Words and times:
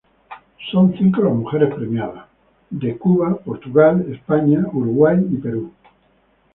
Son 0.71 0.95
cinco 0.97 1.21
las 1.21 1.31
mujeres 1.35 1.75
premiadas, 1.75 2.25
de 2.71 2.97
Cuba, 2.97 3.37
Portugal, 3.45 4.03
España, 4.11 4.65
Uruguay 4.73 5.23
y 5.29 5.37
Perú. 5.37 5.71